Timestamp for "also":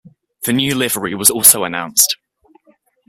1.29-1.63